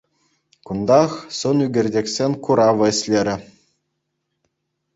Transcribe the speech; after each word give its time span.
Кунтах 0.69 1.11
сӑнӳкерчӗксен 1.39 2.31
куравӗ 2.47 2.87
ӗҫлерӗ. 2.95 3.37